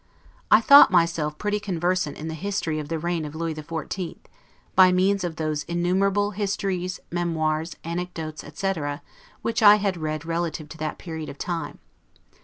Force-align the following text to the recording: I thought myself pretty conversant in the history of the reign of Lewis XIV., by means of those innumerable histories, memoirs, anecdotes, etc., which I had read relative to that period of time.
I 0.49 0.61
thought 0.61 0.89
myself 0.89 1.37
pretty 1.37 1.59
conversant 1.59 2.17
in 2.17 2.27
the 2.27 2.33
history 2.33 2.79
of 2.79 2.89
the 2.89 2.97
reign 2.97 3.23
of 3.23 3.35
Lewis 3.35 3.53
XIV., 3.59 4.17
by 4.75 4.91
means 4.91 5.23
of 5.23 5.35
those 5.35 5.61
innumerable 5.65 6.31
histories, 6.31 6.99
memoirs, 7.11 7.75
anecdotes, 7.83 8.43
etc., 8.43 9.03
which 9.43 9.61
I 9.61 9.75
had 9.75 9.97
read 9.97 10.25
relative 10.25 10.67
to 10.69 10.77
that 10.79 10.97
period 10.97 11.29
of 11.29 11.37
time. 11.37 11.77